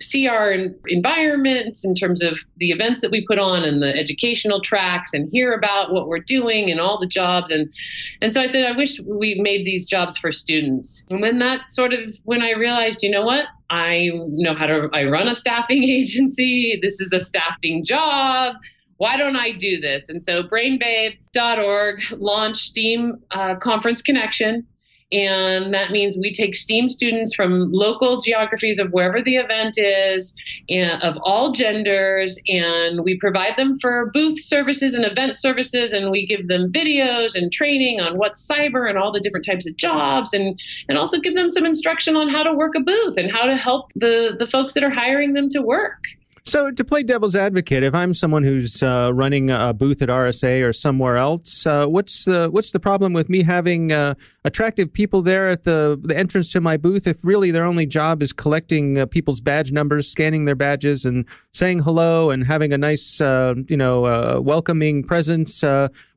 see 0.00 0.26
our 0.26 0.52
environments 0.88 1.84
in 1.84 1.94
terms 1.94 2.20
of 2.20 2.40
the 2.56 2.70
events 2.70 3.00
that 3.02 3.12
we 3.12 3.24
put 3.24 3.38
on 3.38 3.62
and 3.62 3.80
the 3.80 3.96
educational 3.96 4.60
tracks 4.60 5.14
and 5.14 5.30
hear 5.30 5.52
about 5.52 5.92
what 5.92 6.08
we're 6.08 6.18
doing 6.18 6.70
and 6.70 6.80
all 6.80 6.98
the 6.98 7.06
jobs. 7.06 7.52
And, 7.52 7.72
and 8.20 8.34
so 8.34 8.40
I 8.40 8.46
said, 8.46 8.66
I 8.66 8.76
wish 8.76 9.00
we 9.00 9.36
made 9.40 9.64
these 9.64 9.86
jobs 9.86 10.18
for 10.18 10.32
students. 10.32 11.06
And 11.10 11.20
when 11.20 11.38
that 11.38 11.70
sort 11.70 11.92
of, 11.92 12.16
when 12.24 12.42
I 12.42 12.52
realized, 12.52 13.04
you 13.04 13.10
know 13.10 13.24
what, 13.24 13.46
I 13.70 14.10
know 14.12 14.54
how 14.54 14.66
to, 14.66 14.90
I 14.92 15.04
run 15.04 15.28
a 15.28 15.34
staffing 15.34 15.84
agency. 15.88 16.76
This 16.82 17.00
is 17.00 17.12
a 17.12 17.20
staffing 17.20 17.84
job 17.84 18.56
why 19.00 19.16
don't 19.16 19.34
I 19.34 19.52
do 19.52 19.80
this? 19.80 20.10
And 20.10 20.22
so 20.22 20.42
brainbabe.org 20.42 22.02
launched 22.18 22.60
STEAM 22.60 23.16
uh, 23.30 23.54
Conference 23.54 24.02
Connection. 24.02 24.66
And 25.10 25.72
that 25.72 25.90
means 25.90 26.18
we 26.18 26.34
take 26.34 26.54
STEAM 26.54 26.90
students 26.90 27.34
from 27.34 27.72
local 27.72 28.20
geographies 28.20 28.78
of 28.78 28.90
wherever 28.90 29.22
the 29.22 29.36
event 29.36 29.78
is, 29.78 30.34
and 30.68 31.02
of 31.02 31.18
all 31.22 31.50
genders, 31.50 32.38
and 32.46 33.02
we 33.02 33.18
provide 33.18 33.56
them 33.56 33.78
for 33.78 34.10
booth 34.12 34.38
services 34.38 34.92
and 34.92 35.06
event 35.06 35.38
services, 35.38 35.94
and 35.94 36.10
we 36.10 36.26
give 36.26 36.46
them 36.48 36.70
videos 36.70 37.34
and 37.34 37.50
training 37.50 38.00
on 38.00 38.18
what's 38.18 38.46
cyber 38.46 38.88
and 38.88 38.98
all 38.98 39.10
the 39.10 39.18
different 39.18 39.46
types 39.46 39.66
of 39.66 39.76
jobs, 39.78 40.34
and 40.34 40.60
and 40.88 40.98
also 40.98 41.18
give 41.18 41.34
them 41.34 41.48
some 41.48 41.64
instruction 41.64 42.16
on 42.16 42.28
how 42.28 42.42
to 42.42 42.52
work 42.52 42.74
a 42.76 42.80
booth 42.80 43.16
and 43.16 43.32
how 43.32 43.46
to 43.46 43.56
help 43.56 43.90
the 43.96 44.36
the 44.38 44.46
folks 44.46 44.74
that 44.74 44.84
are 44.84 44.90
hiring 44.90 45.32
them 45.32 45.48
to 45.48 45.60
work. 45.62 46.04
So, 46.50 46.72
to 46.72 46.84
play 46.84 47.04
devil's 47.04 47.36
advocate, 47.36 47.84
if 47.84 47.94
I'm 47.94 48.12
someone 48.12 48.42
who's 48.42 48.82
uh, 48.82 49.12
running 49.14 49.50
a 49.50 49.72
booth 49.72 50.02
at 50.02 50.08
RSA 50.08 50.68
or 50.68 50.72
somewhere 50.72 51.16
else, 51.16 51.64
uh, 51.64 51.86
what's 51.86 52.24
the 52.24 52.48
what's 52.50 52.72
the 52.72 52.80
problem 52.80 53.12
with 53.12 53.28
me 53.28 53.44
having 53.44 53.92
uh, 53.92 54.14
attractive 54.44 54.92
people 54.92 55.22
there 55.22 55.48
at 55.48 55.62
the 55.62 55.96
the 56.02 56.16
entrance 56.18 56.50
to 56.54 56.60
my 56.60 56.76
booth? 56.76 57.06
If 57.06 57.24
really 57.24 57.52
their 57.52 57.64
only 57.64 57.86
job 57.86 58.20
is 58.20 58.32
collecting 58.32 58.98
uh, 58.98 59.06
people's 59.06 59.40
badge 59.40 59.70
numbers, 59.70 60.10
scanning 60.10 60.44
their 60.44 60.56
badges, 60.56 61.04
and 61.04 61.24
saying 61.54 61.84
hello, 61.84 62.30
and 62.30 62.44
having 62.44 62.72
a 62.72 62.78
nice, 62.78 63.20
uh, 63.20 63.54
you 63.68 63.76
know, 63.76 64.06
uh, 64.06 64.40
welcoming 64.42 65.04
presence, 65.04 65.62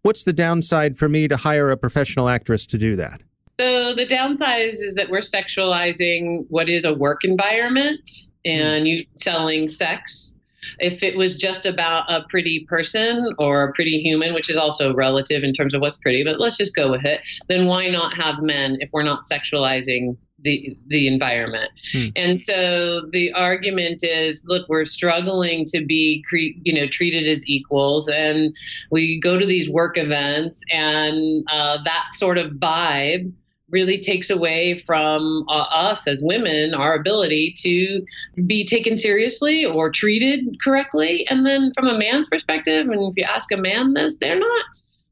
what's 0.01 0.23
the 0.23 0.33
downside 0.33 0.97
for 0.97 1.07
me 1.07 1.27
to 1.27 1.37
hire 1.37 1.69
a 1.69 1.77
professional 1.77 2.27
actress 2.27 2.65
to 2.65 2.79
do 2.79 2.95
that? 2.95 3.21
So 3.59 3.93
the 3.93 4.07
downside 4.07 4.69
is 4.69 4.95
that 4.95 5.11
we're 5.11 5.19
sexualizing 5.19 6.47
what 6.49 6.71
is 6.71 6.85
a 6.85 6.93
work 6.95 7.23
environment 7.23 8.09
and 8.45 8.88
you 8.88 9.06
selling 9.15 9.67
sex. 9.67 10.36
If 10.79 11.03
it 11.03 11.17
was 11.17 11.36
just 11.36 11.65
about 11.65 12.10
a 12.10 12.25
pretty 12.29 12.65
person 12.69 13.34
or 13.38 13.63
a 13.63 13.73
pretty 13.73 14.01
human, 14.01 14.34
which 14.34 14.49
is 14.49 14.56
also 14.56 14.93
relative 14.93 15.43
in 15.43 15.53
terms 15.53 15.73
of 15.73 15.82
what's 15.82 15.97
pretty, 15.97 16.23
but 16.23 16.39
let's 16.39 16.58
just 16.58 16.73
go 16.73 16.89
with 16.89 17.06
it, 17.06 17.19
then 17.49 17.67
why 17.67 17.89
not 17.89 18.13
have 18.13 18.41
men 18.41 18.77
if 18.79 18.89
we're 18.93 19.03
not 19.03 19.23
sexualizing 19.29 20.15
the 20.43 20.75
the 20.88 21.08
environment. 21.08 21.69
Hmm. 21.91 22.08
And 22.15 22.39
so 22.39 23.01
the 23.12 23.34
argument 23.34 24.03
is, 24.03 24.43
look, 24.45 24.67
we're 24.69 24.86
struggling 24.86 25.65
to 25.65 25.84
be, 25.86 26.23
cre- 26.27 26.60
you 26.63 26.73
know, 26.73 26.88
treated 26.88 27.27
as 27.27 27.47
equals, 27.47 28.08
and 28.08 28.56
we 28.91 29.19
go 29.19 29.39
to 29.39 29.45
these 29.45 29.69
work 29.69 29.97
events, 29.97 30.63
and 30.71 31.45
uh, 31.51 31.77
that 31.84 32.06
sort 32.13 32.38
of 32.38 32.51
vibe 32.53 33.32
really 33.73 33.99
takes 33.99 34.29
away 34.29 34.77
from 34.77 35.45
uh, 35.49 35.65
us 35.71 36.07
as 36.07 36.21
women 36.23 36.73
our 36.73 36.93
ability 36.93 37.53
to 37.57 38.05
be 38.45 38.63
taken 38.63 38.97
seriously 38.97 39.65
or 39.65 39.89
treated 39.89 40.57
correctly. 40.63 41.27
And 41.29 41.45
then 41.45 41.73
from 41.73 41.88
a 41.88 41.97
man's 41.97 42.29
perspective, 42.29 42.88
and 42.88 43.01
if 43.01 43.17
you 43.17 43.25
ask 43.27 43.51
a 43.51 43.57
man 43.57 43.93
this, 43.93 44.17
they're 44.17 44.39
not. 44.39 44.65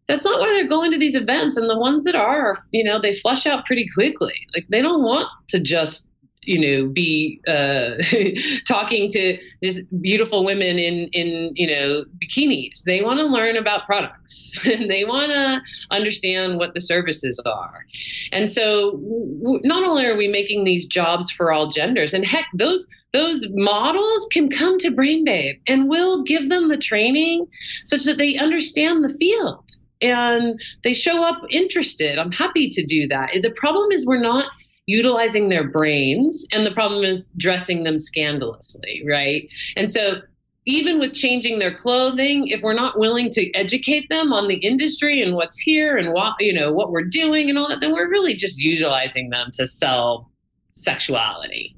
That's 0.08 0.26
not 0.26 0.40
why 0.40 0.48
they're 0.48 0.68
going 0.68 0.92
to 0.92 1.00
these 1.00 1.16
events. 1.16 1.56
And 1.58 1.70
the 1.70 1.80
ones 1.80 2.04
that 2.04 2.16
are, 2.16 2.54
you 2.72 2.84
know, 2.84 3.00
they 3.00 3.14
flush 3.14 3.46
out 3.46 3.66
pretty 3.66 3.88
quickly. 3.94 4.34
Like 4.54 4.66
they 4.70 4.82
don't 4.82 5.04
want 5.04 5.28
to 5.50 5.60
just 5.60 6.08
you 6.44 6.60
know 6.60 6.90
be 6.90 7.40
uh, 7.48 7.92
talking 8.68 9.10
to 9.12 9.38
these 9.62 9.84
beautiful 10.02 10.44
women 10.44 10.80
in 10.80 11.10
in 11.14 11.52
you 11.56 11.68
know 11.68 12.04
bikinis. 12.18 12.84
They 12.84 13.02
want 13.02 13.20
to 13.20 13.26
learn 13.26 13.58
about 13.58 13.86
products. 13.86 14.50
And 14.72 14.90
they 14.90 15.04
want 15.04 15.32
to 15.32 15.62
understand 15.92 16.58
what 16.58 16.74
the 16.74 16.82
services 16.82 17.42
are. 17.46 17.86
And 18.32 18.50
so 18.50 18.92
w- 18.92 19.60
not 19.64 19.84
only 19.84 20.06
are 20.06 20.16
we 20.16 20.28
making 20.28 20.64
these 20.64 20.86
jobs 20.86 21.32
for 21.32 21.52
all 21.52 21.68
genders 21.68 22.14
and 22.14 22.26
heck 22.26 22.46
those 22.54 22.86
those 23.12 23.46
models 23.50 24.28
can 24.32 24.50
come 24.50 24.78
to 24.80 24.92
brain 24.92 25.26
babe 25.26 25.58
and 25.68 25.90
we'll 25.90 26.24
give 26.24 26.48
them 26.48 26.70
the 26.70 26.78
training 26.78 27.48
such 27.84 28.04
that 28.06 28.18
they 28.18 28.38
understand 28.38 29.04
the 29.04 29.10
field 29.10 29.70
and 30.02 30.60
they 30.84 30.94
show 30.94 31.24
up 31.24 31.42
interested. 31.50 32.18
I'm 32.18 32.32
happy 32.32 32.70
to 32.70 32.86
do 32.86 33.08
that. 33.10 33.32
The 33.42 33.52
problem 33.52 33.92
is 33.92 34.06
we're 34.06 34.20
not 34.22 34.46
utilizing 34.88 35.50
their 35.50 35.68
brains 35.68 36.46
and 36.52 36.66
the 36.66 36.72
problem 36.72 37.04
is 37.04 37.28
dressing 37.38 37.84
them 37.84 38.00
scandalously 38.00 39.04
right 39.08 39.52
and 39.76 39.92
so 39.92 40.22
even 40.66 41.00
with 41.00 41.14
changing 41.14 41.60
their 41.60 41.74
clothing 41.74 42.48
if 42.48 42.62
we're 42.62 42.74
not 42.74 43.00
willing 43.00 43.30
to 43.30 43.52
educate 43.54 44.08
them 44.10 44.32
on 44.34 44.48
the 44.48 44.58
industry 44.58 45.22
and 45.22 45.36
what's 45.36 45.60
here 45.60 45.98
and 45.98 46.14
what 46.14 46.34
you 46.40 46.54
know 46.54 46.72
what 46.72 46.92
we're 46.92 47.04
doing 47.04 47.50
and 47.50 47.58
all 47.58 47.68
that 47.68 47.80
then 47.80 47.94
we're 47.94 48.10
really 48.10 48.36
just 48.36 48.60
utilizing 48.60 49.30
them 49.30 49.50
to 49.54 49.68
sell 49.68 50.32
sexuality 50.72 51.76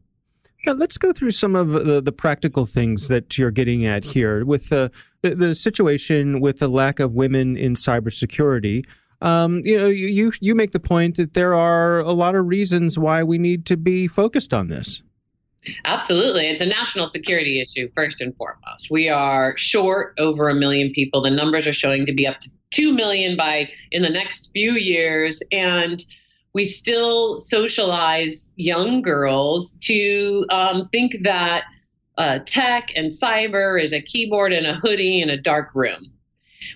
Yeah, 0.66 0.74
let's 0.74 0.98
go 0.98 1.12
through 1.12 1.32
some 1.32 1.56
of 1.56 1.70
the, 1.86 2.02
the 2.02 2.12
practical 2.12 2.66
things 2.66 3.08
that 3.10 3.38
you're 3.38 3.52
getting 3.52 3.86
at 3.86 4.04
here 4.06 4.46
with 4.46 4.70
the, 4.70 4.92
the, 5.22 5.36
the 5.36 5.56
situation 5.56 6.39
with 6.39 6.60
the 6.60 6.70
lack 6.70 7.00
of 7.00 7.13
women 7.13 7.58
in 7.58 7.76
cybersecurity. 7.76 8.86
Um, 9.24 9.62
you 9.64 9.78
know, 9.78 9.88
you, 9.88 10.34
you 10.42 10.54
make 10.54 10.72
the 10.72 10.82
point 10.82 11.16
that 11.16 11.34
there 11.34 11.54
are 11.54 12.00
a 12.00 12.12
lot 12.12 12.36
of 12.36 12.46
reasons 12.46 13.00
why 13.00 13.24
we 13.24 13.38
need 13.38 13.66
to 13.68 13.78
be 13.78 14.06
focused 14.06 14.54
on 14.54 14.68
this. 14.68 15.02
Absolutely. 15.86 16.48
It's 16.48 16.60
a 16.60 16.66
national 16.66 17.08
security 17.08 17.62
issue, 17.62 17.90
first 17.96 18.20
and 18.20 18.36
foremost. 18.36 18.88
We 18.92 19.08
are 19.08 19.56
short 19.56 20.14
over 20.20 20.50
a 20.50 20.54
million 20.56 20.92
people. 20.92 21.22
The 21.22 21.32
numbers 21.32 21.66
are 21.66 21.74
showing 21.74 22.06
to 22.06 22.14
be 22.14 22.28
up 22.28 22.42
to 22.42 22.50
2 22.72 22.94
million 22.94 23.38
by 23.38 23.70
in 23.92 24.02
the 24.02 24.10
next 24.10 24.52
few 24.52 24.74
years. 24.74 25.42
And 25.54 26.04
we 26.54 26.66
still 26.66 27.40
socialize 27.40 28.54
young 28.58 29.02
girls 29.02 29.78
to 29.84 30.46
um, 30.50 30.86
think 30.88 31.24
that 31.24 31.64
uh, 32.18 32.40
tech 32.46 32.90
and 32.98 33.10
cyber 33.10 33.82
is 33.82 33.94
a 33.94 34.02
keyboard 34.02 34.52
and 34.52 34.68
a 34.68 34.76
hoodie 34.76 35.22
in 35.22 35.30
a 35.30 35.38
dark 35.38 35.70
room 35.74 36.12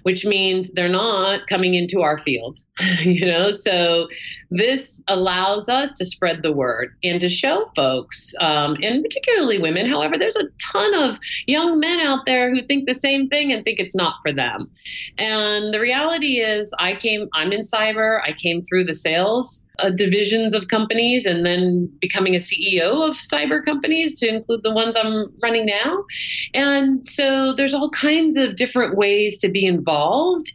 which 0.03 0.25
means 0.25 0.71
they're 0.71 0.89
not 0.89 1.47
coming 1.47 1.75
into 1.75 2.01
our 2.01 2.17
field 2.19 2.59
you 3.01 3.25
know 3.25 3.51
so 3.51 4.07
this 4.51 5.03
allows 5.07 5.69
us 5.69 5.93
to 5.93 6.05
spread 6.05 6.43
the 6.43 6.51
word 6.51 6.95
and 7.03 7.21
to 7.21 7.29
show 7.29 7.69
folks 7.75 8.33
um, 8.39 8.77
and 8.83 9.03
particularly 9.03 9.59
women 9.59 9.85
however 9.85 10.17
there's 10.17 10.35
a 10.35 10.47
ton 10.71 10.93
of 10.95 11.17
young 11.47 11.79
men 11.79 11.99
out 11.99 12.25
there 12.25 12.53
who 12.53 12.61
think 12.61 12.87
the 12.87 12.93
same 12.93 13.27
thing 13.29 13.51
and 13.51 13.63
think 13.63 13.79
it's 13.79 13.95
not 13.95 14.15
for 14.23 14.31
them 14.31 14.69
and 15.17 15.73
the 15.73 15.79
reality 15.79 16.39
is 16.39 16.71
i 16.79 16.93
came 16.93 17.27
i'm 17.33 17.51
in 17.51 17.61
cyber 17.61 18.19
i 18.25 18.31
came 18.31 18.61
through 18.61 18.83
the 18.83 18.95
sales 18.95 19.63
uh, 19.79 19.89
divisions 19.89 20.53
of 20.53 20.67
companies 20.67 21.25
and 21.25 21.45
then 21.45 21.91
becoming 21.99 22.35
a 22.35 22.39
CEO 22.39 23.07
of 23.07 23.15
cyber 23.15 23.63
companies 23.63 24.19
to 24.19 24.27
include 24.27 24.63
the 24.63 24.73
ones 24.73 24.95
I'm 24.95 25.31
running 25.41 25.65
now. 25.65 26.03
And 26.53 27.05
so 27.07 27.53
there's 27.53 27.73
all 27.73 27.89
kinds 27.91 28.37
of 28.37 28.55
different 28.55 28.97
ways 28.97 29.37
to 29.39 29.49
be 29.49 29.65
involved 29.65 29.76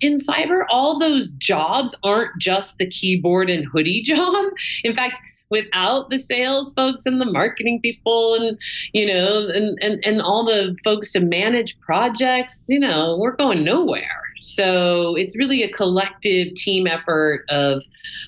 in 0.00 0.16
cyber. 0.16 0.64
All 0.68 0.98
those 0.98 1.30
jobs 1.30 1.94
aren't 2.02 2.36
just 2.38 2.78
the 2.78 2.86
keyboard 2.86 3.50
and 3.50 3.64
hoodie 3.64 4.02
job. 4.06 4.52
In 4.84 4.94
fact, 4.94 5.18
without 5.52 6.08
the 6.08 6.18
sales 6.18 6.72
folks 6.72 7.04
and 7.04 7.20
the 7.20 7.30
marketing 7.30 7.78
people 7.82 8.34
and 8.34 8.58
you 8.92 9.06
know 9.06 9.46
and, 9.52 9.78
and 9.82 10.04
and 10.04 10.22
all 10.22 10.44
the 10.46 10.74
folks 10.82 11.12
to 11.12 11.20
manage 11.20 11.78
projects 11.80 12.64
you 12.68 12.80
know 12.80 13.18
we're 13.20 13.36
going 13.36 13.62
nowhere 13.62 14.21
so 14.42 15.14
it's 15.16 15.36
really 15.36 15.62
a 15.62 15.70
collective 15.70 16.54
team 16.54 16.86
effort 16.86 17.44
of 17.48 17.82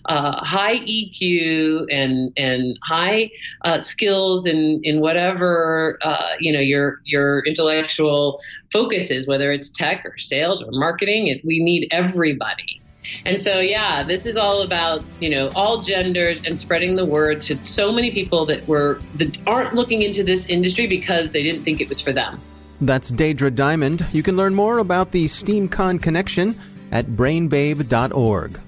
uh, 0.07 0.45
high 0.45 0.79
EQ 0.79 1.87
and 1.91 2.33
and 2.37 2.79
high 2.83 3.31
uh, 3.65 3.81
skills 3.81 4.47
in 4.47 4.81
in 4.85 5.01
whatever 5.01 5.99
uh, 6.03 6.31
you 6.39 6.53
know 6.53 6.61
your 6.61 7.01
your 7.05 7.41
intellectual 7.41 8.39
focus 8.73 9.11
is, 9.11 9.27
whether 9.27 9.51
it's 9.53 9.71
tech 9.71 10.05
or 10.05 10.17
sales 10.19 10.63
or 10.63 10.71
marketing. 10.71 11.27
It, 11.29 11.45
we 11.45 11.63
need 11.63 11.89
everybody. 11.91 12.81
And 13.27 13.39
so, 13.39 13.61
yeah, 13.61 14.03
this 14.03 14.25
is 14.25 14.37
all 14.37 14.63
about 14.63 15.05
you 15.21 15.31
know 15.31 15.51
all 15.55 15.83
genders 15.83 16.41
and 16.45 16.59
spreading 16.61 16.97
the 16.97 17.05
word 17.05 17.41
to 17.43 17.65
so 17.65 17.93
many 17.93 18.11
people 18.11 18.47
that 18.47 18.67
were 18.69 19.01
that 19.17 19.37
aren't 19.47 19.75
looking 19.75 20.03
into 20.03 20.23
this 20.23 20.47
industry 20.47 20.87
because 20.87 21.33
they 21.33 21.43
didn't 21.43 21.65
think 21.65 21.81
it 21.81 21.89
was 21.89 22.01
for 22.01 22.13
them. 22.13 22.41
That's 22.81 23.11
Deidre 23.11 23.55
Diamond. 23.55 24.07
You 24.13 24.23
can 24.23 24.37
learn 24.37 24.55
more 24.55 24.79
about 24.79 25.13
the 25.13 25.27
SteamCon 25.27 26.03
connection 26.03 26.55
at 26.91 27.07
brainbabe.org. 27.07 28.61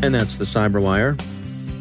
And 0.00 0.14
that's 0.14 0.38
the 0.38 0.44
Cyberwire. 0.44 1.20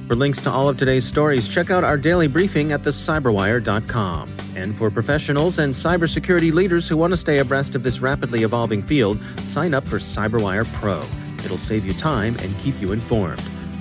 For 0.07 0.15
links 0.15 0.39
to 0.41 0.51
all 0.51 0.69
of 0.69 0.77
today's 0.77 1.05
stories, 1.05 1.47
check 1.47 1.69
out 1.69 1.83
our 1.83 1.97
daily 1.97 2.27
briefing 2.27 2.71
at 2.71 2.81
thecyberwire.com. 2.81 4.29
And 4.55 4.75
for 4.75 4.89
professionals 4.89 5.59
and 5.59 5.73
cybersecurity 5.73 6.51
leaders 6.51 6.87
who 6.87 6.97
want 6.97 7.13
to 7.13 7.17
stay 7.17 7.39
abreast 7.39 7.75
of 7.75 7.83
this 7.83 7.99
rapidly 7.99 8.43
evolving 8.43 8.81
field, 8.81 9.19
sign 9.45 9.73
up 9.73 9.83
for 9.83 9.97
Cyberwire 9.97 10.65
Pro. 10.73 11.03
It'll 11.45 11.57
save 11.57 11.85
you 11.85 11.93
time 11.93 12.35
and 12.41 12.57
keep 12.59 12.81
you 12.81 12.91
informed. 12.91 13.43